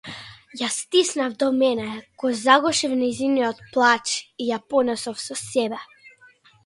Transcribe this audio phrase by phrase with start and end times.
[0.59, 1.85] Ја стиснав во мене,
[2.23, 5.85] го загушив нејзиниот плач и ја понесов со себе.